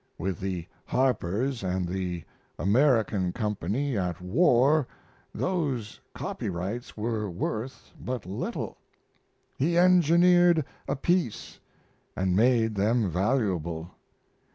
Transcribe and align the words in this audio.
With 0.17 0.39
the 0.39 0.65
Harpers 0.85 1.63
and 1.63 1.87
the 1.87 2.23
American 2.57 3.31
Company 3.33 3.95
at 3.95 4.19
war 4.19 4.87
those 5.31 5.99
copyrights 6.15 6.97
were 6.97 7.29
worth 7.29 7.93
but 7.99 8.25
little; 8.25 8.79
he 9.59 9.77
engineered 9.77 10.65
a 10.87 10.95
peace 10.95 11.59
and 12.15 12.35
made 12.35 12.73
them 12.73 13.11
valuable. 13.11 13.91